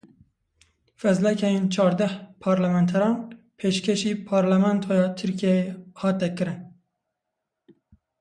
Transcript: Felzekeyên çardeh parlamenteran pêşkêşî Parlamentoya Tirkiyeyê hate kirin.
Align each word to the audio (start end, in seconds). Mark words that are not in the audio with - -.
Felzekeyên 1.01 1.65
çardeh 1.73 2.13
parlamenteran 2.41 3.15
pêşkêşî 3.57 4.13
Parlamentoya 4.27 5.07
Tirkiyeyê 5.19 5.65
hate 5.99 6.29
kirin. 6.37 6.59